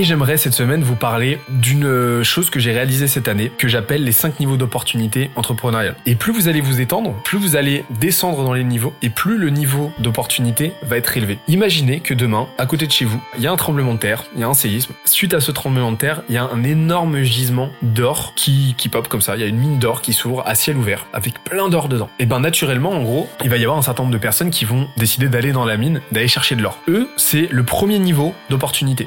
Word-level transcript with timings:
Et 0.00 0.04
j'aimerais 0.04 0.38
cette 0.38 0.54
semaine 0.54 0.82
vous 0.82 0.96
parler 0.96 1.38
d'une 1.50 2.22
chose 2.22 2.48
que 2.48 2.58
j'ai 2.58 2.72
réalisée 2.72 3.06
cette 3.06 3.28
année, 3.28 3.52
que 3.58 3.68
j'appelle 3.68 4.02
les 4.02 4.12
5 4.12 4.40
niveaux 4.40 4.56
d'opportunité 4.56 5.30
entrepreneuriale. 5.36 5.94
Et 6.06 6.14
plus 6.14 6.32
vous 6.32 6.48
allez 6.48 6.62
vous 6.62 6.80
étendre, 6.80 7.12
plus 7.22 7.36
vous 7.36 7.54
allez 7.54 7.84
descendre 7.90 8.42
dans 8.42 8.54
les 8.54 8.64
niveaux, 8.64 8.94
et 9.02 9.10
plus 9.10 9.36
le 9.36 9.50
niveau 9.50 9.92
d'opportunité 9.98 10.72
va 10.80 10.96
être 10.96 11.18
élevé. 11.18 11.36
Imaginez 11.48 12.00
que 12.00 12.14
demain, 12.14 12.48
à 12.56 12.64
côté 12.64 12.86
de 12.86 12.92
chez 12.92 13.04
vous, 13.04 13.22
il 13.36 13.42
y 13.42 13.46
a 13.46 13.52
un 13.52 13.56
tremblement 13.56 13.92
de 13.92 13.98
terre, 13.98 14.24
il 14.34 14.40
y 14.40 14.42
a 14.42 14.48
un 14.48 14.54
séisme. 14.54 14.94
Suite 15.04 15.34
à 15.34 15.40
ce 15.40 15.52
tremblement 15.52 15.92
de 15.92 15.98
terre, 15.98 16.22
il 16.30 16.34
y 16.34 16.38
a 16.38 16.44
un 16.44 16.64
énorme 16.64 17.20
gisement 17.20 17.68
d'or 17.82 18.32
qui, 18.36 18.74
qui 18.78 18.88
pop 18.88 19.06
comme 19.06 19.20
ça. 19.20 19.36
Il 19.36 19.42
y 19.42 19.44
a 19.44 19.48
une 19.48 19.58
mine 19.58 19.78
d'or 19.78 20.00
qui 20.00 20.14
s'ouvre 20.14 20.42
à 20.46 20.54
ciel 20.54 20.78
ouvert, 20.78 21.04
avec 21.12 21.44
plein 21.44 21.68
d'or 21.68 21.90
dedans. 21.90 22.08
Et 22.18 22.24
ben 22.24 22.40
naturellement, 22.40 22.92
en 22.92 23.02
gros, 23.02 23.28
il 23.44 23.50
va 23.50 23.58
y 23.58 23.64
avoir 23.64 23.76
un 23.76 23.82
certain 23.82 24.04
nombre 24.04 24.14
de 24.14 24.18
personnes 24.18 24.48
qui 24.48 24.64
vont 24.64 24.88
décider 24.96 25.28
d'aller 25.28 25.52
dans 25.52 25.66
la 25.66 25.76
mine, 25.76 26.00
d'aller 26.10 26.26
chercher 26.26 26.56
de 26.56 26.62
l'or. 26.62 26.78
Eux, 26.88 27.10
c'est 27.18 27.48
le 27.50 27.64
premier 27.64 27.98
niveau 27.98 28.34
d'opportunité. 28.48 29.06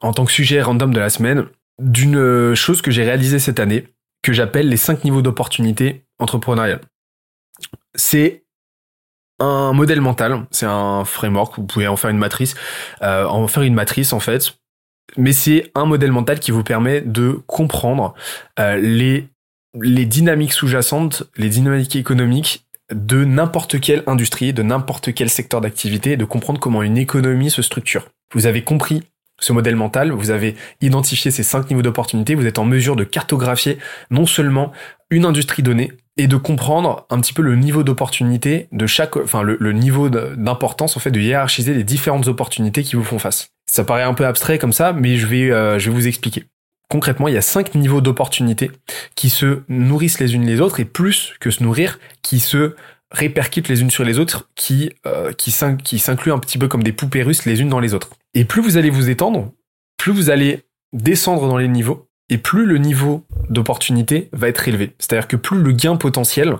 en 0.00 0.12
tant 0.12 0.24
que 0.24 0.32
sujet 0.32 0.62
random 0.62 0.92
de 0.92 1.00
la 1.00 1.10
semaine 1.10 1.46
d'une 1.80 2.16
euh, 2.16 2.54
chose 2.54 2.82
que 2.82 2.90
j'ai 2.90 3.04
réalisée 3.04 3.38
cette 3.38 3.60
année, 3.60 3.86
que 4.22 4.32
j'appelle 4.32 4.68
les 4.68 4.76
5 4.76 5.04
niveaux 5.04 5.22
d'opportunité 5.22 6.04
entrepreneuriale. 6.18 6.80
C'est 7.94 8.44
un 9.38 9.72
modèle 9.72 10.00
mental, 10.00 10.46
c'est 10.50 10.66
un 10.66 11.04
framework, 11.04 11.56
vous 11.56 11.66
pouvez 11.66 11.88
en 11.88 11.96
faire 11.96 12.10
une 12.10 12.18
matrice, 12.18 12.54
euh, 13.02 13.24
en 13.24 13.48
faire 13.48 13.62
une 13.62 13.74
matrice 13.74 14.12
en 14.12 14.20
fait, 14.20 14.58
mais 15.16 15.32
c'est 15.32 15.70
un 15.74 15.86
modèle 15.86 16.12
mental 16.12 16.38
qui 16.38 16.50
vous 16.50 16.62
permet 16.62 17.00
de 17.00 17.40
comprendre 17.46 18.14
euh, 18.58 18.76
les, 18.76 19.28
les 19.80 20.04
dynamiques 20.04 20.52
sous-jacentes, 20.52 21.24
les 21.36 21.48
dynamiques 21.48 21.96
économiques 21.96 22.66
de 22.92 23.24
n'importe 23.24 23.80
quelle 23.80 24.02
industrie, 24.06 24.52
de 24.52 24.62
n'importe 24.62 25.14
quel 25.14 25.30
secteur 25.30 25.60
d'activité, 25.60 26.16
de 26.16 26.24
comprendre 26.24 26.60
comment 26.60 26.82
une 26.82 26.98
économie 26.98 27.50
se 27.50 27.62
structure. 27.62 28.08
Vous 28.34 28.46
avez 28.46 28.62
compris 28.62 29.02
ce 29.40 29.52
modèle 29.52 29.76
mental, 29.76 30.12
vous 30.12 30.30
avez 30.30 30.54
identifié 30.80 31.30
ces 31.30 31.42
cinq 31.42 31.70
niveaux 31.70 31.82
d'opportunité, 31.82 32.34
vous 32.34 32.46
êtes 32.46 32.58
en 32.58 32.64
mesure 32.64 32.94
de 32.94 33.04
cartographier 33.04 33.78
non 34.10 34.26
seulement 34.26 34.72
une 35.10 35.24
industrie 35.24 35.62
donnée, 35.62 35.92
et 36.20 36.26
de 36.26 36.36
comprendre 36.36 37.06
un 37.08 37.18
petit 37.18 37.32
peu 37.32 37.40
le 37.40 37.56
niveau 37.56 37.82
d'opportunité 37.82 38.68
de 38.72 38.86
chaque, 38.86 39.16
enfin 39.16 39.42
le, 39.42 39.72
niveau 39.72 40.10
d'importance 40.10 40.98
en 40.98 41.00
fait 41.00 41.10
de 41.10 41.18
hiérarchiser 41.18 41.72
les 41.72 41.82
différentes 41.82 42.28
opportunités 42.28 42.82
qui 42.82 42.94
vous 42.94 43.04
font 43.04 43.18
face. 43.18 43.48
Ça 43.64 43.84
paraît 43.84 44.02
un 44.02 44.12
peu 44.12 44.26
abstrait 44.26 44.58
comme 44.58 44.74
ça, 44.74 44.92
mais 44.92 45.16
je 45.16 45.26
vais, 45.26 45.50
euh, 45.50 45.78
je 45.78 45.88
vais 45.88 45.96
vous 45.96 46.06
expliquer. 46.06 46.44
Concrètement, 46.90 47.28
il 47.28 47.34
y 47.34 47.38
a 47.38 47.42
cinq 47.42 47.74
niveaux 47.74 48.02
d'opportunité 48.02 48.70
qui 49.14 49.30
se 49.30 49.60
nourrissent 49.68 50.20
les 50.20 50.34
unes 50.34 50.44
les 50.44 50.60
autres 50.60 50.80
et 50.80 50.84
plus 50.84 51.34
que 51.40 51.50
se 51.50 51.62
nourrir, 51.62 51.98
qui 52.20 52.38
se 52.38 52.74
répercutent 53.12 53.68
les 53.68 53.80
unes 53.80 53.90
sur 53.90 54.04
les 54.04 54.18
autres, 54.18 54.50
qui, 54.56 54.92
euh, 55.06 55.32
qui 55.32 55.50
s'incluent 55.52 56.32
un 56.32 56.38
petit 56.38 56.58
peu 56.58 56.68
comme 56.68 56.82
des 56.82 56.92
poupées 56.92 57.22
russes 57.22 57.46
les 57.46 57.62
unes 57.62 57.70
dans 57.70 57.80
les 57.80 57.94
autres. 57.94 58.10
Et 58.34 58.44
plus 58.44 58.62
vous 58.62 58.76
allez 58.76 58.90
vous 58.90 59.10
étendre, 59.10 59.52
plus 59.96 60.12
vous 60.12 60.30
allez 60.30 60.64
descendre 60.92 61.48
dans 61.48 61.58
les 61.58 61.68
niveaux, 61.68 62.08
et 62.28 62.38
plus 62.38 62.64
le 62.64 62.78
niveau 62.78 63.26
d'opportunité 63.48 64.28
va 64.32 64.48
être 64.48 64.68
élevé. 64.68 64.94
C'est-à-dire 64.98 65.28
que 65.28 65.36
plus 65.36 65.60
le 65.60 65.72
gain 65.72 65.96
potentiel 65.96 66.54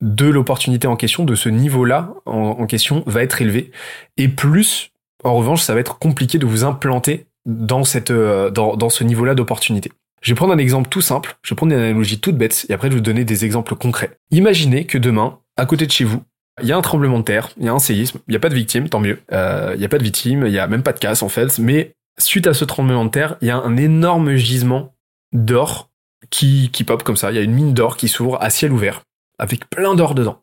de 0.00 0.26
l'opportunité 0.26 0.86
en 0.86 0.96
question, 0.96 1.24
de 1.24 1.34
ce 1.34 1.48
niveau-là 1.48 2.14
en, 2.26 2.66
question, 2.66 3.04
va 3.06 3.22
être 3.22 3.40
élevé, 3.40 3.70
et 4.16 4.28
plus, 4.28 4.92
en 5.22 5.34
revanche, 5.34 5.62
ça 5.62 5.74
va 5.74 5.80
être 5.80 5.98
compliqué 5.98 6.38
de 6.38 6.46
vous 6.46 6.64
implanter 6.64 7.26
dans, 7.46 7.84
cette, 7.84 8.10
euh, 8.10 8.50
dans, 8.50 8.88
ce 8.88 9.04
niveau-là 9.04 9.34
d'opportunité. 9.34 9.92
Je 10.22 10.32
vais 10.32 10.36
prendre 10.36 10.54
un 10.54 10.58
exemple 10.58 10.88
tout 10.88 11.02
simple, 11.02 11.36
je 11.42 11.50
vais 11.50 11.56
prendre 11.56 11.72
une 11.72 11.78
analogie 11.78 12.18
toute 12.18 12.36
bête, 12.36 12.64
et 12.68 12.72
après 12.72 12.88
je 12.88 12.92
vais 12.92 12.98
vous 12.98 13.04
donner 13.04 13.24
des 13.24 13.44
exemples 13.44 13.76
concrets. 13.76 14.18
Imaginez 14.30 14.86
que 14.86 14.96
demain, 14.96 15.38
à 15.56 15.66
côté 15.66 15.86
de 15.86 15.92
chez 15.92 16.04
vous, 16.04 16.22
il 16.62 16.68
y 16.68 16.72
a 16.72 16.76
un 16.76 16.82
tremblement 16.82 17.18
de 17.18 17.24
terre, 17.24 17.50
il 17.56 17.64
y 17.64 17.68
a 17.68 17.72
un 17.72 17.78
séisme, 17.78 18.20
il 18.28 18.30
n'y 18.30 18.36
a 18.36 18.40
pas 18.40 18.48
de 18.48 18.54
victimes, 18.54 18.88
tant 18.88 19.00
mieux. 19.00 19.20
Euh, 19.32 19.72
il 19.74 19.80
n'y 19.80 19.84
a 19.84 19.88
pas 19.88 19.98
de 19.98 20.04
victimes, 20.04 20.46
il 20.46 20.52
n'y 20.52 20.58
a 20.58 20.66
même 20.66 20.82
pas 20.82 20.92
de 20.92 20.98
casse 20.98 21.22
en 21.22 21.28
fait, 21.28 21.58
mais 21.58 21.94
suite 22.18 22.46
à 22.46 22.54
ce 22.54 22.64
tremblement 22.64 23.04
de 23.04 23.10
terre, 23.10 23.36
il 23.40 23.48
y 23.48 23.50
a 23.50 23.56
un 23.56 23.76
énorme 23.76 24.36
gisement 24.36 24.94
d'or 25.32 25.90
qui, 26.30 26.70
qui 26.72 26.84
pop 26.84 27.02
comme 27.02 27.16
ça. 27.16 27.32
Il 27.32 27.36
y 27.36 27.40
a 27.40 27.42
une 27.42 27.54
mine 27.54 27.74
d'or 27.74 27.96
qui 27.96 28.08
s'ouvre 28.08 28.40
à 28.40 28.50
ciel 28.50 28.72
ouvert, 28.72 29.02
avec 29.38 29.68
plein 29.68 29.94
d'or 29.94 30.14
dedans, 30.14 30.42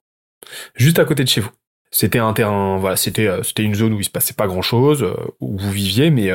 juste 0.76 1.00
à 1.00 1.06
côté 1.06 1.24
de 1.24 1.30
chez 1.30 1.42
vous. 1.42 1.52
C'était 1.94 2.20
un 2.20 2.32
terrain, 2.32 2.78
voilà, 2.78 2.96
c'était 2.96 3.28
euh, 3.28 3.44
c'était 3.44 3.64
une 3.64 3.76
zone 3.76 3.94
où 3.94 4.00
il 4.00 4.06
se 4.06 4.10
passait 4.10 4.34
pas 4.34 4.48
grand 4.48 4.62
chose, 4.62 5.04
euh, 5.04 5.14
où 5.42 5.58
vous 5.58 5.72
viviez, 5.72 6.10
mais 6.10 6.30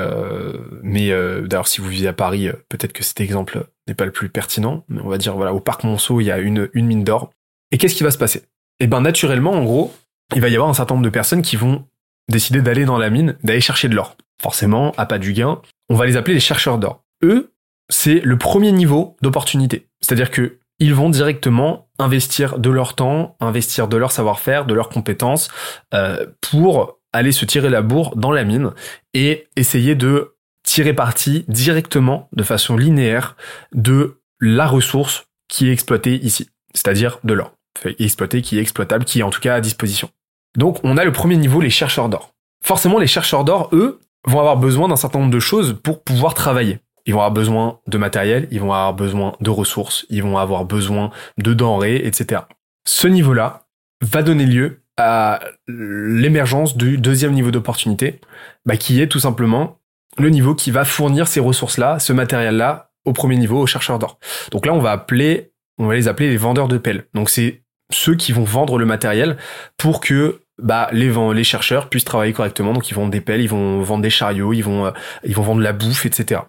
mais 0.82 1.10
d'ailleurs 1.42 1.68
si 1.68 1.82
vous 1.82 1.88
viviez 1.88 2.08
à 2.08 2.12
Paris, 2.14 2.48
peut-être 2.70 2.94
que 2.94 3.04
cet 3.04 3.20
exemple 3.20 3.66
n'est 3.86 3.94
pas 3.94 4.06
le 4.06 4.12
plus 4.12 4.30
pertinent, 4.30 4.84
mais 4.88 5.00
on 5.02 5.08
va 5.08 5.18
dire 5.18 5.34
voilà 5.34 5.52
au 5.52 5.60
parc 5.60 5.84
Monceau 5.84 6.20
il 6.20 6.24
y 6.24 6.30
a 6.30 6.38
une 6.38 6.70
une 6.72 6.86
mine 6.86 7.04
d'or. 7.04 7.30
Et 7.72 7.78
qu'est-ce 7.78 7.94
qui 7.94 8.04
va 8.04 8.10
se 8.10 8.18
passer? 8.18 8.44
Et 8.78 8.84
eh 8.84 8.86
ben 8.88 9.00
naturellement, 9.00 9.52
en 9.52 9.64
gros, 9.64 9.94
il 10.34 10.42
va 10.42 10.48
y 10.48 10.54
avoir 10.54 10.68
un 10.68 10.74
certain 10.74 10.94
nombre 10.94 11.04
de 11.04 11.10
personnes 11.10 11.40
qui 11.40 11.56
vont 11.56 11.86
décider 12.28 12.60
d'aller 12.60 12.84
dans 12.84 12.98
la 12.98 13.08
mine, 13.08 13.36
d'aller 13.42 13.60
chercher 13.60 13.88
de 13.88 13.94
l'or. 13.94 14.16
Forcément, 14.42 14.92
à 14.98 15.06
pas 15.06 15.18
du 15.18 15.32
gain, 15.32 15.62
on 15.88 15.94
va 15.94 16.04
les 16.04 16.16
appeler 16.16 16.34
les 16.34 16.40
chercheurs 16.40 16.78
d'or. 16.78 17.02
Eux, 17.22 17.52
c'est 17.88 18.20
le 18.20 18.36
premier 18.36 18.72
niveau 18.72 19.16
d'opportunité. 19.22 19.86
C'est-à-dire 20.00 20.30
que 20.30 20.58
ils 20.78 20.94
vont 20.94 21.08
directement 21.08 21.88
investir 21.98 22.58
de 22.58 22.68
leur 22.68 22.94
temps, 22.94 23.36
investir 23.40 23.88
de 23.88 23.96
leur 23.96 24.12
savoir-faire, 24.12 24.66
de 24.66 24.74
leurs 24.74 24.90
compétences 24.90 25.48
euh, 25.94 26.26
pour 26.42 26.98
aller 27.14 27.32
se 27.32 27.46
tirer 27.46 27.70
la 27.70 27.80
bourre 27.80 28.14
dans 28.16 28.32
la 28.32 28.44
mine 28.44 28.72
et 29.14 29.48
essayer 29.56 29.94
de 29.94 30.34
tirer 30.64 30.92
parti 30.92 31.46
directement, 31.48 32.28
de 32.34 32.42
façon 32.42 32.76
linéaire, 32.76 33.36
de 33.72 34.20
la 34.38 34.66
ressource 34.66 35.28
qui 35.48 35.68
est 35.68 35.72
exploitée 35.72 36.16
ici, 36.16 36.50
c'est-à-dire 36.74 37.20
de 37.24 37.32
l'or 37.32 37.55
exploité, 37.98 38.42
qui 38.42 38.58
est 38.58 38.62
exploitable, 38.62 39.04
qui 39.04 39.20
est 39.20 39.22
en 39.22 39.30
tout 39.30 39.40
cas 39.40 39.54
à 39.54 39.60
disposition. 39.60 40.10
Donc 40.56 40.78
on 40.82 40.96
a 40.96 41.04
le 41.04 41.12
premier 41.12 41.36
niveau, 41.36 41.60
les 41.60 41.70
chercheurs 41.70 42.08
d'or. 42.08 42.34
Forcément, 42.64 42.98
les 42.98 43.06
chercheurs 43.06 43.44
d'or, 43.44 43.68
eux, 43.72 44.00
vont 44.26 44.40
avoir 44.40 44.56
besoin 44.56 44.88
d'un 44.88 44.96
certain 44.96 45.20
nombre 45.20 45.32
de 45.32 45.38
choses 45.38 45.78
pour 45.82 46.02
pouvoir 46.02 46.34
travailler. 46.34 46.80
Ils 47.06 47.14
vont 47.14 47.20
avoir 47.20 47.32
besoin 47.32 47.78
de 47.86 47.98
matériel, 47.98 48.48
ils 48.50 48.60
vont 48.60 48.72
avoir 48.72 48.94
besoin 48.94 49.36
de 49.40 49.50
ressources, 49.50 50.04
ils 50.10 50.22
vont 50.22 50.38
avoir 50.38 50.64
besoin 50.64 51.10
de 51.38 51.54
denrées, 51.54 52.04
etc. 52.04 52.42
Ce 52.84 53.06
niveau-là 53.06 53.66
va 54.02 54.22
donner 54.22 54.46
lieu 54.46 54.82
à 54.96 55.40
l'émergence 55.68 56.76
du 56.76 56.98
deuxième 56.98 57.32
niveau 57.32 57.50
d'opportunité, 57.50 58.20
bah, 58.64 58.76
qui 58.76 59.00
est 59.00 59.06
tout 59.06 59.20
simplement 59.20 59.78
le 60.18 60.30
niveau 60.30 60.54
qui 60.54 60.70
va 60.70 60.84
fournir 60.84 61.28
ces 61.28 61.40
ressources-là, 61.40 61.98
ce 61.98 62.12
matériel-là, 62.12 62.90
au 63.04 63.12
premier 63.12 63.36
niveau, 63.36 63.60
aux 63.60 63.66
chercheurs 63.66 63.98
d'or. 63.98 64.18
Donc 64.50 64.66
là, 64.66 64.72
on 64.72 64.80
va 64.80 64.90
appeler, 64.92 65.52
on 65.78 65.86
va 65.86 65.94
les 65.94 66.08
appeler 66.08 66.30
les 66.30 66.36
vendeurs 66.36 66.68
de 66.68 66.78
pelles. 66.78 67.04
Donc 67.14 67.30
c'est 67.30 67.62
ceux 67.90 68.14
qui 68.14 68.32
vont 68.32 68.44
vendre 68.44 68.78
le 68.78 68.86
matériel 68.86 69.36
pour 69.76 70.00
que 70.00 70.40
bah 70.62 70.88
les 70.92 71.12
les 71.34 71.44
chercheurs 71.44 71.88
puissent 71.88 72.04
travailler 72.04 72.32
correctement. 72.32 72.72
Donc 72.72 72.90
ils 72.90 72.94
vendent 72.94 73.10
des 73.10 73.20
pelles 73.20 73.40
ils 73.40 73.48
vont 73.48 73.80
vendre 73.82 74.02
des 74.02 74.10
chariots 74.10 74.52
ils 74.52 74.62
vont 74.62 74.86
euh, 74.86 74.90
ils 75.24 75.34
vont 75.34 75.42
vendre 75.42 75.60
la 75.60 75.72
bouffe 75.72 76.06
etc 76.06 76.40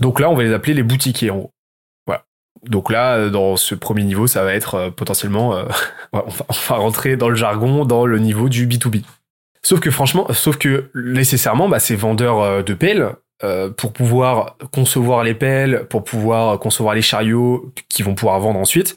donc 0.00 0.20
là 0.20 0.30
on 0.30 0.34
va 0.34 0.42
les 0.42 0.52
appeler 0.52 0.74
les 0.74 0.82
boutiquiers 0.82 1.30
en 1.30 1.36
gros. 1.36 1.50
Voilà. 2.06 2.24
Donc 2.68 2.90
là 2.90 3.16
euh, 3.16 3.30
dans 3.30 3.56
ce 3.56 3.74
premier 3.74 4.04
niveau 4.04 4.26
ça 4.26 4.44
va 4.44 4.54
être 4.54 4.74
euh, 4.74 4.90
potentiellement 4.90 5.64
on, 6.12 6.20
va, 6.28 6.76
rentrer 6.76 7.16
dans 7.16 7.28
le 7.28 7.36
jargon 7.36 7.84
dans 7.84 8.06
le 8.06 8.18
niveau 8.18 8.48
du 8.48 8.66
B2B 8.66 9.02
sauf 9.62 9.80
que 9.80 9.90
franchement 9.90 10.26
sauf 10.32 10.58
que 10.58 10.90
nécessairement 10.94 11.68
bah, 11.68 11.78
ces 11.78 11.96
vendeurs 11.96 12.62
de 12.64 12.74
pelles 12.74 13.12
pour 13.76 13.92
pouvoir 13.92 14.56
concevoir 14.70 15.24
les 15.24 15.34
pelles, 15.34 15.86
pour 15.88 16.04
pouvoir 16.04 16.60
concevoir 16.60 16.94
les 16.94 17.02
chariots 17.02 17.72
qu'ils 17.88 18.04
vont 18.04 18.14
pouvoir 18.14 18.38
vendre 18.38 18.60
ensuite, 18.60 18.94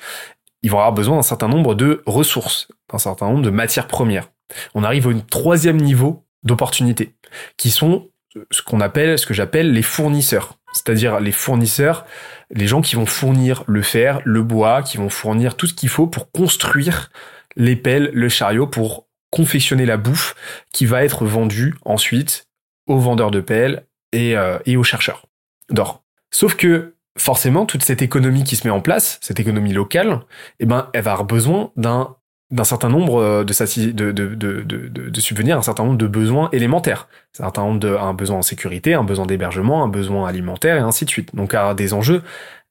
ils 0.65 0.71
vont 0.71 0.79
avoir 0.79 0.94
besoin 0.94 1.17
d'un 1.17 1.21
certain 1.21 1.47
nombre 1.47 1.75
de 1.75 2.01
ressources, 2.07 2.67
d'un 2.91 2.97
certain 2.97 3.27
nombre 3.27 3.44
de 3.44 3.51
matières 3.51 3.85
premières. 3.85 4.31
On 4.73 4.83
arrive 4.83 5.06
au 5.06 5.13
troisième 5.13 5.77
niveau 5.77 6.25
d'opportunités, 6.41 7.13
qui 7.56 7.69
sont 7.69 8.09
ce 8.50 8.63
qu'on 8.63 8.81
appelle, 8.81 9.19
ce 9.19 9.27
que 9.27 9.35
j'appelle 9.35 9.71
les 9.71 9.83
fournisseurs. 9.83 10.57
c'est-à-dire 10.73 11.19
les 11.19 11.31
fournisseurs, 11.31 12.07
les 12.50 12.65
gens 12.65 12.81
qui 12.81 12.95
vont 12.95 13.06
fournir 13.06 13.63
le 13.67 13.83
fer, 13.83 14.21
le 14.25 14.41
bois, 14.41 14.81
qui 14.81 14.97
vont 14.97 15.09
fournir 15.09 15.56
tout 15.56 15.67
ce 15.67 15.75
qu'il 15.75 15.88
faut 15.88 16.07
pour 16.07 16.31
construire 16.31 17.12
les 17.56 17.75
pelles, 17.75 18.09
le 18.12 18.27
chariot, 18.27 18.65
pour 18.65 19.07
confectionner 19.29 19.85
la 19.85 19.97
bouffe 19.97 20.35
qui 20.73 20.88
va 20.88 21.03
être 21.03 21.25
vendue 21.25 21.75
ensuite 21.85 22.47
aux 22.88 22.97
vendeurs 22.97 23.31
de 23.31 23.39
pelles 23.39 23.85
et, 24.13 24.35
euh, 24.35 24.57
et 24.65 24.77
aux 24.77 24.83
chercheurs 24.83 25.27
d'or. 25.69 26.03
Sauf 26.31 26.56
que 26.56 26.94
forcément, 27.17 27.65
toute 27.65 27.83
cette 27.83 28.01
économie 28.01 28.44
qui 28.44 28.56
se 28.56 28.67
met 28.67 28.71
en 28.71 28.81
place, 28.81 29.19
cette 29.21 29.39
économie 29.39 29.73
locale, 29.73 30.21
eh 30.59 30.65
ben, 30.65 30.89
elle 30.94 31.03
va 31.03 31.12
avoir 31.12 31.25
besoin 31.25 31.71
d'un 31.75 32.15
d'un 32.51 32.63
certain 32.63 32.89
nombre 32.89 33.21
euh, 33.21 33.44
de, 33.44 33.91
de, 33.91 34.12
de, 34.12 34.62
de, 34.88 35.19
subvenir 35.19 35.56
à 35.56 35.59
un 35.59 35.63
certain 35.63 35.83
nombre 35.83 35.97
de 35.97 36.07
besoins 36.07 36.50
élémentaires. 36.51 37.07
Un 37.33 37.44
certain 37.44 37.63
nombre 37.63 37.79
de, 37.79 37.95
un 37.95 38.13
besoin 38.13 38.38
en 38.38 38.41
sécurité, 38.44 38.94
un 38.94 39.03
besoin 39.03 39.25
d'hébergement, 39.25 39.83
un 39.83 39.88
besoin 39.88 40.27
alimentaire 40.27 40.77
et 40.77 40.81
ainsi 40.81 41.06
de 41.06 41.09
suite. 41.09 41.35
Donc 41.35 41.56
à 41.56 41.73
des 41.73 41.94
enjeux 41.94 42.21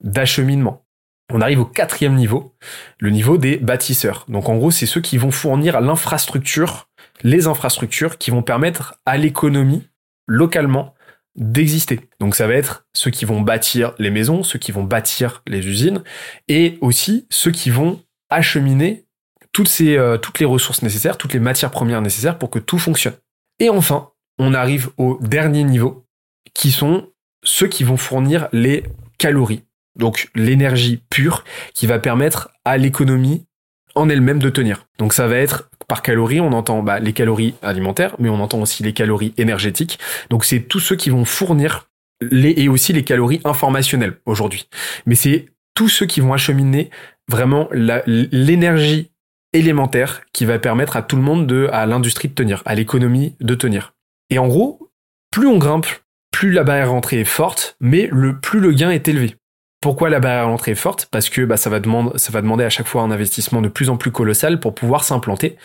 d'acheminement. 0.00 0.85
On 1.32 1.41
arrive 1.41 1.61
au 1.61 1.64
quatrième 1.64 2.14
niveau, 2.14 2.55
le 2.99 3.11
niveau 3.11 3.37
des 3.37 3.56
bâtisseurs. 3.56 4.26
Donc 4.29 4.49
en 4.49 4.56
gros, 4.56 4.70
c'est 4.70 4.87
ceux 4.87 5.00
qui 5.00 5.19
vont 5.19 5.31
fournir 5.31 5.81
l'infrastructure, 5.81 6.88
les 7.23 7.46
infrastructures 7.46 8.19
qui 8.19 8.31
vont 8.31 8.43
permettre 8.43 9.00
à 9.06 9.17
l'économie 9.17 9.88
localement 10.26 10.94
d'exister. 11.37 12.01
Donc 12.21 12.35
ça 12.35 12.47
va 12.47 12.55
être 12.55 12.87
ceux 12.93 13.11
qui 13.11 13.25
vont 13.25 13.41
bâtir 13.41 13.95
les 13.99 14.11
maisons, 14.11 14.43
ceux 14.43 14.59
qui 14.59 14.73
vont 14.73 14.85
bâtir 14.85 15.43
les 15.47 15.67
usines, 15.67 16.03
et 16.49 16.79
aussi 16.81 17.27
ceux 17.31 17.51
qui 17.51 17.71
vont 17.71 18.01
acheminer 18.31 19.07
toutes, 19.53 19.69
ces, 19.69 19.97
euh, 19.97 20.17
toutes 20.19 20.41
les 20.41 20.47
ressources 20.47 20.83
nécessaires, 20.83 21.17
toutes 21.17 21.33
les 21.33 21.41
matières 21.41 21.71
premières 21.71 22.03
nécessaires 22.03 22.39
pour 22.39 22.51
que 22.51 22.59
tout 22.59 22.79
fonctionne. 22.79 23.15
Et 23.59 23.69
enfin, 23.69 24.11
on 24.39 24.55
arrive 24.55 24.91
au 24.97 25.19
dernier 25.21 25.65
niveau, 25.65 26.07
qui 26.55 26.73
sont 26.73 27.11
ceux 27.43 27.69
qui 27.69 27.85
vont 27.85 27.97
fournir 27.97 28.49
les 28.53 28.85
calories. 29.19 29.65
Donc 29.97 30.29
l'énergie 30.35 31.03
pure 31.09 31.45
qui 31.73 31.87
va 31.87 31.99
permettre 31.99 32.51
à 32.65 32.79
l'économie 32.79 33.47
en 33.94 34.08
elle-même 34.08 34.38
de 34.38 34.50
tenir. 34.50 34.87
Donc 34.99 35.12
ça 35.12 35.26
va 35.26 35.37
être 35.37 35.70
par 35.88 36.02
calories, 36.02 36.41
on 36.41 36.52
entend 36.52 36.82
bah, 36.82 36.99
les 37.00 37.12
calories 37.12 37.55
alimentaires, 37.62 38.17
mais 38.19 38.29
on 38.29 38.41
entend 38.41 38.61
aussi 38.61 38.82
les 38.82 38.93
calories 38.93 39.35
énergétiques. 39.37 39.99
Donc 40.31 40.44
c'est 40.44 40.61
tous 40.61 40.81
ceux 40.81 40.96
qui 40.96 41.11
vont 41.11 41.25
fournir 41.25 41.88
les 42.20 42.55
et 42.56 42.69
aussi 42.69 42.93
les 42.93 43.05
calories 43.05 43.41
informationnelles 43.44 44.19
aujourd'hui. 44.26 44.69
Mais 45.06 45.14
c'est 45.14 45.46
tous 45.75 45.88
ceux 45.88 46.06
qui 46.06 46.20
vont 46.20 46.32
acheminer 46.32 46.91
vraiment 47.29 47.69
l'énergie 47.73 49.11
élémentaire 49.52 50.23
qui 50.32 50.44
va 50.44 50.58
permettre 50.58 50.96
à 50.96 51.02
tout 51.02 51.17
le 51.17 51.23
monde 51.23 51.46
de, 51.46 51.69
à 51.73 51.87
l'industrie 51.87 52.29
de 52.29 52.35
tenir, 52.35 52.62
à 52.64 52.75
l'économie 52.75 53.37
de 53.41 53.55
tenir. 53.55 53.94
Et 54.31 54.38
en 54.38 54.46
gros, 54.46 54.91
plus 55.31 55.46
on 55.46 55.58
grimpe, 55.58 55.87
plus 56.31 56.52
la 56.52 56.64
barrière 56.64 56.88
d'entrée 56.88 57.20
est 57.20 57.25
forte, 57.25 57.76
mais 57.81 58.08
le 58.11 58.41
plus 58.41 58.61
le 58.61 58.73
gain 58.73 58.91
est 58.91 59.08
élevé. 59.08 59.37
Pourquoi 59.85 60.09
la 60.09 60.19
barrière 60.19 60.45
à 60.45 60.47
l'entrée 60.47 60.71
est 60.71 60.77
forte? 60.77 61.09
Parce 61.11 61.29
que 61.29 61.43
bah, 61.43 61.59
ça, 61.59 61.69
va 61.69 61.79
demander, 61.79 62.13
ça 62.17 62.33
va 62.33 62.41
demander 62.41 62.65
à 62.65 62.71
chaque 62.71 62.87
fois 62.87 63.03
un 63.03 63.11
investissement 63.11 63.61
de 63.61 63.69
plus 63.69 63.91
en 63.91 63.99
plus 63.99 64.11
colossal 64.11 64.59
pour 64.59 64.75
pouvoir 64.75 65.05
s'implanter. 65.05 65.59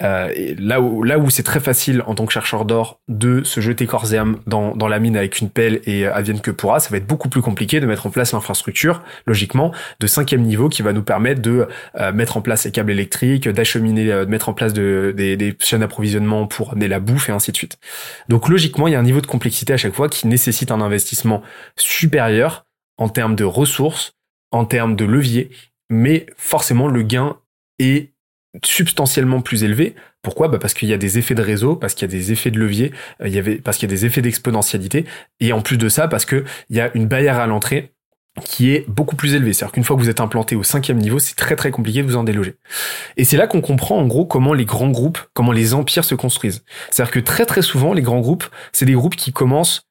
Euh, 0.00 0.32
là 0.58 0.80
où, 0.80 1.02
là 1.02 1.18
où 1.18 1.28
c'est 1.28 1.42
très 1.42 1.58
facile 1.58 2.04
en 2.06 2.14
tant 2.14 2.24
que 2.24 2.32
chercheur 2.32 2.66
d'or 2.66 3.00
de 3.08 3.42
se 3.42 3.58
jeter 3.58 3.86
corps 3.86 4.14
et 4.14 4.16
âme 4.16 4.38
dans, 4.46 4.76
dans 4.76 4.86
la 4.86 5.00
mine 5.00 5.16
avec 5.16 5.40
une 5.40 5.50
pelle 5.50 5.80
et 5.86 6.06
euh, 6.06 6.14
advienne 6.14 6.40
que 6.40 6.52
pourra, 6.52 6.78
ça 6.78 6.90
va 6.90 6.98
être 6.98 7.06
beaucoup 7.08 7.28
plus 7.28 7.42
compliqué 7.42 7.80
de 7.80 7.86
mettre 7.86 8.06
en 8.06 8.10
place 8.10 8.32
l'infrastructure, 8.32 9.02
logiquement, 9.26 9.72
de 9.98 10.06
cinquième 10.06 10.42
niveau 10.42 10.68
qui 10.68 10.82
va 10.82 10.92
nous 10.92 11.02
permettre 11.02 11.42
de 11.42 11.66
euh, 11.96 12.12
mettre 12.12 12.36
en 12.36 12.42
place 12.42 12.64
les 12.66 12.70
câbles 12.70 12.92
électriques, 12.92 13.48
d'acheminer, 13.48 14.04
de 14.04 14.24
mettre 14.26 14.48
en 14.48 14.54
place 14.54 14.72
de, 14.72 15.12
des, 15.16 15.36
des 15.36 15.56
chaînes 15.58 15.80
d'approvisionnement 15.80 16.46
pour 16.46 16.74
amener 16.74 16.86
la 16.86 17.00
bouffe 17.00 17.28
et 17.28 17.32
ainsi 17.32 17.50
de 17.50 17.56
suite. 17.56 17.76
Donc 18.28 18.48
logiquement, 18.48 18.86
il 18.86 18.92
y 18.92 18.94
a 18.94 19.00
un 19.00 19.02
niveau 19.02 19.20
de 19.20 19.26
complexité 19.26 19.72
à 19.72 19.78
chaque 19.78 19.94
fois 19.94 20.08
qui 20.08 20.28
nécessite 20.28 20.70
un 20.70 20.80
investissement 20.80 21.42
supérieur 21.76 22.64
en 22.98 23.08
termes 23.08 23.36
de 23.36 23.44
ressources, 23.44 24.12
en 24.50 24.64
termes 24.64 24.96
de 24.96 25.04
levier, 25.04 25.50
mais 25.90 26.26
forcément 26.36 26.88
le 26.88 27.02
gain 27.02 27.36
est 27.78 28.14
substantiellement 28.64 29.40
plus 29.40 29.64
élevé. 29.64 29.94
Pourquoi? 30.22 30.48
Bah 30.48 30.58
Parce 30.58 30.74
qu'il 30.74 30.88
y 30.88 30.92
a 30.92 30.96
des 30.96 31.18
effets 31.18 31.34
de 31.34 31.42
réseau, 31.42 31.76
parce 31.76 31.94
qu'il 31.94 32.08
y 32.08 32.10
a 32.10 32.16
des 32.16 32.32
effets 32.32 32.50
de 32.50 32.58
levier, 32.58 32.92
euh, 33.20 33.28
il 33.28 33.34
y 33.34 33.38
avait, 33.38 33.56
parce 33.56 33.78
qu'il 33.78 33.88
y 33.88 33.92
a 33.92 33.94
des 33.94 34.06
effets 34.06 34.22
d'exponentialité, 34.22 35.04
et 35.40 35.52
en 35.52 35.60
plus 35.60 35.76
de 35.76 35.88
ça, 35.88 36.08
parce 36.08 36.24
qu'il 36.24 36.44
y 36.70 36.80
a 36.80 36.90
une 36.94 37.06
barrière 37.06 37.38
à 37.38 37.46
l'entrée 37.46 37.94
qui 38.42 38.72
est 38.72 38.88
beaucoup 38.88 39.14
plus 39.14 39.34
élevée. 39.34 39.52
C'est-à-dire 39.52 39.72
qu'une 39.72 39.84
fois 39.84 39.96
que 39.96 40.02
vous 40.02 40.08
êtes 40.08 40.20
implanté 40.20 40.56
au 40.56 40.62
cinquième 40.64 40.98
niveau, 40.98 41.18
c'est 41.18 41.36
très 41.36 41.54
très 41.54 41.70
compliqué 41.70 42.02
de 42.02 42.06
vous 42.06 42.16
en 42.16 42.24
déloger. 42.24 42.56
Et 43.16 43.24
c'est 43.24 43.36
là 43.36 43.46
qu'on 43.46 43.60
comprend 43.60 43.96
en 43.96 44.06
gros 44.06 44.26
comment 44.26 44.54
les 44.54 44.64
grands 44.64 44.90
groupes, 44.90 45.18
comment 45.34 45.52
les 45.52 45.72
empires 45.72 46.04
se 46.04 46.16
construisent. 46.16 46.64
C'est-à-dire 46.90 47.12
que 47.12 47.20
très 47.20 47.46
très 47.46 47.62
souvent, 47.62 47.92
les 47.92 48.02
grands 48.02 48.20
groupes, 48.20 48.44
c'est 48.72 48.86
des 48.86 48.94
groupes 48.94 49.14
qui 49.14 49.32
commencent 49.32 49.88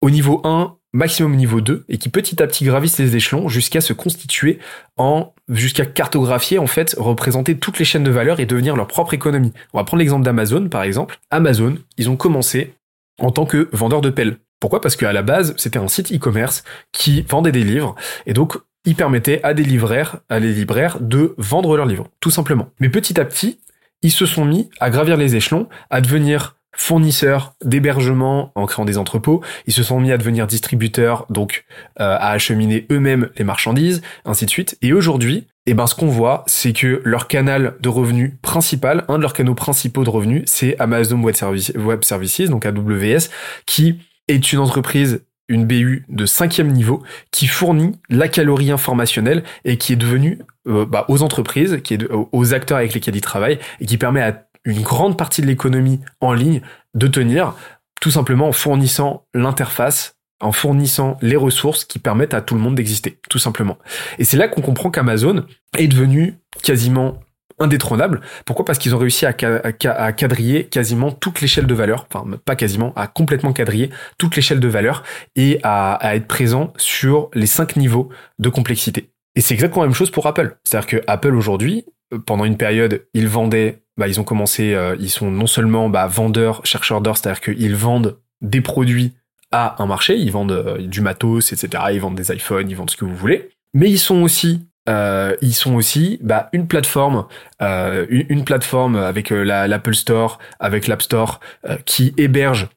au 0.00 0.10
niveau 0.10 0.40
1 0.44 0.77
maximum 0.92 1.36
niveau 1.36 1.60
2 1.60 1.84
et 1.88 1.98
qui 1.98 2.08
petit 2.08 2.42
à 2.42 2.46
petit 2.46 2.64
gravissent 2.64 2.98
les 2.98 3.16
échelons 3.16 3.48
jusqu'à 3.48 3.80
se 3.80 3.92
constituer 3.92 4.58
en 4.96 5.32
jusqu'à 5.48 5.86
cartographier 5.86 6.58
en 6.58 6.66
fait 6.66 6.94
représenter 6.98 7.58
toutes 7.58 7.78
les 7.78 7.84
chaînes 7.84 8.04
de 8.04 8.10
valeur 8.10 8.40
et 8.40 8.46
devenir 8.46 8.76
leur 8.76 8.86
propre 8.86 9.14
économie. 9.14 9.52
On 9.72 9.78
va 9.78 9.84
prendre 9.84 10.00
l'exemple 10.00 10.24
d'Amazon 10.24 10.68
par 10.68 10.82
exemple. 10.82 11.18
Amazon, 11.30 11.76
ils 11.96 12.10
ont 12.10 12.16
commencé 12.16 12.74
en 13.18 13.30
tant 13.30 13.46
que 13.46 13.68
vendeur 13.72 14.00
de 14.00 14.10
pelles. 14.10 14.38
Pourquoi? 14.60 14.80
Parce 14.80 14.96
qu'à 14.96 15.12
la 15.12 15.22
base, 15.22 15.54
c'était 15.56 15.78
un 15.78 15.88
site 15.88 16.12
e-commerce 16.12 16.64
qui 16.92 17.22
vendait 17.22 17.52
des 17.52 17.64
livres 17.64 17.94
et 18.26 18.32
donc 18.32 18.56
il 18.84 18.94
permettait 18.94 19.42
à 19.42 19.54
des 19.54 19.64
libraires, 19.64 20.20
à 20.28 20.40
des 20.40 20.52
libraires 20.52 20.98
de 21.00 21.34
vendre 21.36 21.76
leurs 21.76 21.86
livres, 21.86 22.08
tout 22.20 22.30
simplement. 22.30 22.70
Mais 22.80 22.88
petit 22.88 23.20
à 23.20 23.24
petit, 23.24 23.60
ils 24.02 24.12
se 24.12 24.26
sont 24.26 24.44
mis 24.44 24.70
à 24.80 24.90
gravir 24.90 25.16
les 25.16 25.36
échelons, 25.36 25.68
à 25.90 26.00
devenir 26.00 26.57
fournisseurs 26.78 27.54
d'hébergement 27.62 28.52
en 28.54 28.66
créant 28.66 28.84
des 28.84 28.98
entrepôts. 28.98 29.42
Ils 29.66 29.72
se 29.72 29.82
sont 29.82 30.00
mis 30.00 30.12
à 30.12 30.16
devenir 30.16 30.46
distributeurs, 30.46 31.26
donc 31.28 31.64
euh, 32.00 32.16
à 32.18 32.30
acheminer 32.30 32.86
eux-mêmes 32.90 33.30
les 33.36 33.44
marchandises, 33.44 34.00
ainsi 34.24 34.46
de 34.46 34.50
suite. 34.50 34.78
Et 34.80 34.92
aujourd'hui, 34.92 35.48
eh 35.66 35.74
ben, 35.74 35.88
ce 35.88 35.96
qu'on 35.96 36.06
voit, 36.06 36.44
c'est 36.46 36.72
que 36.72 37.02
leur 37.04 37.26
canal 37.26 37.74
de 37.80 37.88
revenus 37.88 38.32
principal, 38.42 39.04
un 39.08 39.16
de 39.16 39.22
leurs 39.22 39.32
canaux 39.32 39.56
principaux 39.56 40.04
de 40.04 40.10
revenus, 40.10 40.44
c'est 40.46 40.78
Amazon 40.78 41.20
Web, 41.20 41.34
Services, 41.34 42.48
donc 42.48 42.64
AWS, 42.64 43.28
qui 43.66 43.98
est 44.28 44.52
une 44.52 44.60
entreprise 44.60 45.20
une 45.48 45.64
BU 45.64 46.04
de 46.08 46.26
cinquième 46.26 46.68
niveau 46.68 47.02
qui 47.30 47.46
fournit 47.46 47.92
la 48.10 48.28
calorie 48.28 48.70
informationnelle 48.70 49.42
et 49.64 49.78
qui 49.78 49.94
est 49.94 49.96
devenue 49.96 50.38
euh, 50.66 50.84
bah, 50.84 51.06
aux 51.08 51.22
entreprises, 51.22 51.80
qui 51.82 51.94
est 51.94 52.06
aux 52.10 52.54
acteurs 52.54 52.76
avec 52.76 52.92
lesquels 52.92 53.16
ils 53.16 53.22
travaillent 53.22 53.58
et 53.80 53.86
qui 53.86 53.96
permet 53.96 54.20
à 54.20 54.47
une 54.68 54.82
grande 54.82 55.18
partie 55.18 55.42
de 55.42 55.46
l'économie 55.46 56.00
en 56.20 56.32
ligne 56.32 56.60
de 56.94 57.08
tenir, 57.08 57.54
tout 58.00 58.10
simplement 58.10 58.48
en 58.48 58.52
fournissant 58.52 59.26
l'interface 59.34 60.18
en 60.40 60.52
fournissant 60.52 61.16
les 61.20 61.36
ressources 61.36 61.84
qui 61.84 61.98
permettent 61.98 62.34
à 62.34 62.40
tout 62.40 62.54
le 62.54 62.60
monde 62.60 62.76
d'exister, 62.76 63.18
tout 63.28 63.38
simplement. 63.38 63.76
Et 64.18 64.24
c'est 64.24 64.36
là 64.36 64.48
qu'on 64.48 64.60
comprend 64.60 64.90
qu'Amazon 64.90 65.44
est 65.76 65.88
devenu 65.88 66.38
quasiment 66.62 67.18
indétrônable. 67.58 68.20
Pourquoi? 68.44 68.64
Parce 68.64 68.78
qu'ils 68.78 68.94
ont 68.94 68.98
réussi 68.98 69.26
à, 69.26 69.32
quasiment 69.32 71.10
toute 71.10 71.40
l'échelle 71.40 71.66
de 71.66 71.74
valeur, 71.74 72.06
enfin 72.08 72.24
pas 72.44 72.54
quasiment, 72.54 72.92
à 72.94 73.08
complètement 73.08 73.52
quadriller 73.52 73.90
toute 74.16 74.36
l'échelle 74.36 74.60
de 74.60 74.68
valeur 74.68 75.02
et 75.34 75.58
à, 75.64 75.98
être 76.14 76.28
présent 76.28 76.72
sur 76.76 77.30
les 77.34 77.46
cinq 77.46 77.76
niveaux 77.76 78.10
de 78.38 78.48
complexité. 78.48 79.10
Et 79.34 79.40
c'est 79.40 79.54
exactement 79.54 79.82
la 79.82 79.88
même 79.88 79.94
chose 79.94 80.10
pour 80.10 80.26
Apple. 80.26 80.56
C'est-à-dire 80.62 80.86
que 80.86 81.02
Apple 81.08 81.34
aujourd'hui, 81.34 81.84
pendant 82.26 82.44
une 82.44 82.56
période, 82.56 83.06
ils 83.12 83.28
vendaient 83.28 83.82
bah, 83.98 84.08
ils 84.08 84.20
ont 84.20 84.24
commencé, 84.24 84.74
euh, 84.74 84.96
ils 84.98 85.10
sont 85.10 85.30
non 85.30 85.46
seulement 85.46 85.90
bah, 85.90 86.06
vendeurs, 86.06 86.64
chercheurs 86.64 87.00
d'or, 87.00 87.18
c'est-à-dire 87.18 87.40
qu'ils 87.40 87.76
vendent 87.76 88.16
des 88.40 88.60
produits 88.60 89.12
à 89.50 89.82
un 89.82 89.86
marché, 89.86 90.16
ils 90.16 90.30
vendent 90.30 90.52
euh, 90.52 90.78
du 90.78 91.00
matos, 91.00 91.52
etc. 91.52 91.84
Ils 91.92 92.00
vendent 92.00 92.16
des 92.16 92.32
iPhones, 92.32 92.68
ils 92.68 92.76
vendent 92.76 92.90
ce 92.90 92.96
que 92.96 93.04
vous 93.04 93.16
voulez. 93.16 93.50
Mais 93.74 93.90
ils 93.90 93.98
sont 93.98 94.22
aussi, 94.22 94.66
euh, 94.88 95.34
ils 95.40 95.54
sont 95.54 95.74
aussi 95.74 96.18
bah, 96.22 96.48
une 96.52 96.66
plateforme, 96.66 97.26
euh, 97.62 98.06
une, 98.08 98.44
plateforme 98.44 98.96
avec 98.96 99.30
l'Apple 99.30 99.94
Store, 99.94 100.38
avec 100.60 100.86
l'App 100.86 101.02
Store, 101.02 101.40
qui 101.84 102.14
héberge 102.16 102.68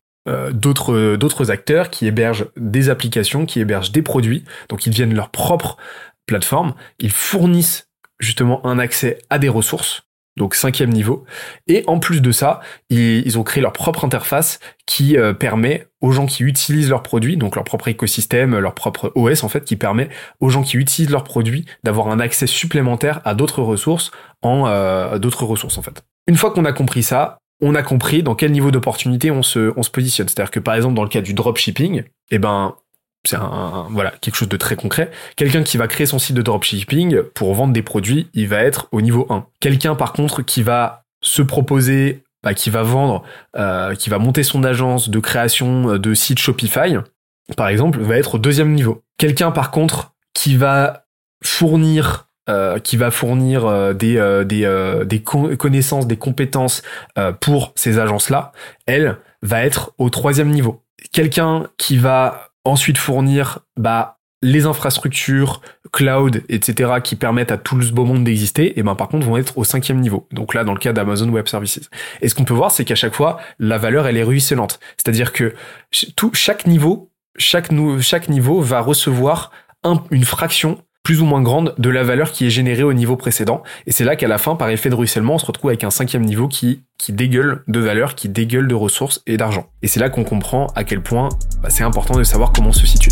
d'autres 0.51 1.15
d'autres 1.15 1.49
acteurs, 1.49 1.89
qui 1.89 2.05
hébergent 2.05 2.47
des 2.55 2.89
applications, 2.89 3.45
qui 3.45 3.59
hébergent 3.59 3.91
des 3.91 4.01
produits. 4.01 4.43
Donc 4.69 4.85
ils 4.85 4.91
deviennent 4.91 5.15
leur 5.15 5.29
propre 5.29 5.77
plateforme. 6.27 6.75
Ils 6.99 7.11
fournissent 7.11 7.87
justement 8.19 8.65
un 8.65 8.77
accès 8.77 9.17
à 9.29 9.39
des 9.39 9.49
ressources 9.49 10.03
donc 10.41 10.55
cinquième 10.55 10.89
niveau. 10.89 11.23
Et 11.67 11.83
en 11.85 11.99
plus 11.99 12.19
de 12.19 12.31
ça, 12.31 12.61
ils, 12.89 13.37
ont 13.37 13.43
créé 13.43 13.61
leur 13.61 13.73
propre 13.73 14.03
interface 14.03 14.59
qui 14.87 15.15
euh, 15.15 15.33
permet 15.33 15.87
aux 16.01 16.11
gens 16.11 16.25
qui 16.25 16.43
utilisent 16.43 16.89
leurs 16.89 17.03
produits, 17.03 17.37
donc 17.37 17.55
leur 17.55 17.63
propre 17.63 17.87
écosystème, 17.87 18.57
leur 18.57 18.73
propre 18.73 19.11
OS 19.13 19.43
en 19.43 19.49
fait, 19.49 19.63
qui 19.63 19.75
permet 19.75 20.09
aux 20.39 20.49
gens 20.49 20.63
qui 20.63 20.77
utilisent 20.77 21.11
leurs 21.11 21.23
produits 21.23 21.65
d'avoir 21.83 22.07
un 22.07 22.19
accès 22.19 22.47
supplémentaire 22.47 23.21
à 23.23 23.35
d'autres 23.35 23.61
ressources 23.61 24.09
en 24.41 24.67
euh, 24.67 25.19
d'autres 25.19 25.45
ressources 25.45 25.77
en 25.77 25.83
fait. 25.83 26.03
Une 26.25 26.35
fois 26.35 26.49
qu'on 26.51 26.65
a 26.65 26.73
compris 26.73 27.03
ça, 27.03 27.37
on 27.61 27.75
a 27.75 27.83
compris 27.83 28.23
dans 28.23 28.33
quel 28.33 28.51
niveau 28.51 28.71
d'opportunité 28.71 29.29
on 29.29 29.43
se, 29.43 29.71
on 29.77 29.83
se 29.83 29.91
positionne. 29.91 30.27
C'est-à-dire 30.27 30.49
que 30.49 30.59
par 30.59 30.73
exemple 30.73 30.95
dans 30.95 31.03
le 31.03 31.09
cas 31.09 31.21
du 31.21 31.35
dropshipping, 31.35 32.03
eh 32.31 32.39
ben 32.39 32.75
c'est 33.23 33.35
un, 33.35 33.87
voilà 33.89 34.11
quelque 34.21 34.35
chose 34.35 34.49
de 34.49 34.57
très 34.57 34.75
concret. 34.75 35.11
Quelqu'un 35.35 35.63
qui 35.63 35.77
va 35.77 35.87
créer 35.87 36.07
son 36.07 36.19
site 36.19 36.35
de 36.35 36.41
dropshipping 36.41 37.21
pour 37.35 37.53
vendre 37.53 37.73
des 37.73 37.83
produits, 37.83 38.29
il 38.33 38.47
va 38.47 38.63
être 38.63 38.87
au 38.91 39.01
niveau 39.01 39.27
1. 39.29 39.45
Quelqu'un 39.59 39.95
par 39.95 40.13
contre 40.13 40.41
qui 40.41 40.63
va 40.63 41.03
se 41.21 41.41
proposer, 41.41 42.23
bah, 42.43 42.53
qui 42.53 42.69
va 42.69 42.83
vendre, 42.83 43.23
euh, 43.55 43.93
qui 43.95 44.09
va 44.09 44.17
monter 44.17 44.43
son 44.43 44.63
agence 44.63 45.09
de 45.09 45.19
création 45.19 45.97
de 45.97 46.13
site 46.13 46.39
Shopify, 46.39 46.95
par 47.55 47.67
exemple, 47.67 47.99
va 47.99 48.17
être 48.17 48.35
au 48.35 48.39
deuxième 48.39 48.73
niveau. 48.73 49.03
Quelqu'un, 49.17 49.51
par 49.51 49.71
contre, 49.71 50.13
qui 50.33 50.55
va 50.55 51.05
fournir 51.43 52.27
euh, 52.49 52.79
qui 52.79 52.97
va 52.97 53.11
fournir 53.11 53.65
euh, 53.65 53.93
des, 53.93 54.17
euh, 54.17 54.43
des, 54.43 54.65
des 55.05 55.21
connaissances, 55.21 56.07
des 56.07 56.17
compétences 56.17 56.81
pour 57.39 57.71
ces 57.75 57.99
agences-là, 57.99 58.51
elle 58.87 59.17
va 59.43 59.63
être 59.63 59.93
au 59.99 60.09
troisième 60.09 60.49
niveau. 60.49 60.81
Quelqu'un 61.11 61.67
qui 61.77 61.97
va 61.97 62.50
ensuite 62.63 62.97
fournir 62.97 63.59
bah, 63.77 64.19
les 64.41 64.65
infrastructures, 64.65 65.61
cloud, 65.91 66.43
etc., 66.49 66.93
qui 67.03 67.15
permettent 67.15 67.51
à 67.51 67.57
tout 67.57 67.81
ce 67.81 67.91
beau 67.91 68.05
monde 68.05 68.23
d'exister, 68.23 68.79
et 68.79 68.83
ben 68.83 68.95
par 68.95 69.07
contre 69.07 69.27
vont 69.27 69.37
être 69.37 69.57
au 69.57 69.63
cinquième 69.63 69.99
niveau. 69.99 70.27
Donc 70.31 70.53
là, 70.53 70.63
dans 70.63 70.73
le 70.73 70.79
cas 70.79 70.93
d'Amazon 70.93 71.29
Web 71.29 71.47
Services. 71.47 71.89
Et 72.21 72.29
ce 72.29 72.35
qu'on 72.35 72.45
peut 72.45 72.53
voir, 72.53 72.71
c'est 72.71 72.85
qu'à 72.85 72.95
chaque 72.95 73.13
fois, 73.13 73.39
la 73.59 73.77
valeur, 73.77 74.07
elle 74.07 74.17
est 74.17 74.23
ruisselante. 74.23 74.79
C'est-à-dire 74.97 75.31
que 75.33 75.53
tout, 76.15 76.31
chaque 76.33 76.65
niveau, 76.65 77.11
chaque, 77.37 77.69
chaque 77.99 78.29
niveau 78.29 78.61
va 78.61 78.81
recevoir 78.81 79.51
une 80.11 80.25
fraction 80.25 80.83
plus 81.03 81.21
ou 81.21 81.25
moins 81.25 81.41
grande 81.41 81.73
de 81.77 81.89
la 81.89 82.03
valeur 82.03 82.31
qui 82.31 82.45
est 82.45 82.49
générée 82.49 82.83
au 82.83 82.93
niveau 82.93 83.15
précédent. 83.15 83.63
Et 83.87 83.91
c'est 83.91 84.03
là 84.03 84.15
qu'à 84.15 84.27
la 84.27 84.37
fin, 84.37 84.55
par 84.55 84.69
effet 84.69 84.89
de 84.89 84.95
ruissellement, 84.95 85.35
on 85.35 85.39
se 85.39 85.45
retrouve 85.45 85.69
avec 85.69 85.83
un 85.83 85.89
cinquième 85.89 86.23
niveau 86.23 86.47
qui, 86.47 86.83
qui 86.97 87.11
dégueule 87.13 87.63
de 87.67 87.79
valeur, 87.79 88.15
qui 88.15 88.29
dégueule 88.29 88.67
de 88.67 88.75
ressources 88.75 89.21
et 89.25 89.37
d'argent. 89.37 89.67
Et 89.81 89.87
c'est 89.87 89.99
là 89.99 90.09
qu'on 90.09 90.23
comprend 90.23 90.67
à 90.75 90.83
quel 90.83 91.01
point 91.01 91.29
bah, 91.61 91.69
c'est 91.69 91.83
important 91.83 92.15
de 92.15 92.23
savoir 92.23 92.51
comment 92.51 92.69
on 92.69 92.73
se 92.73 92.85
situe. 92.85 93.11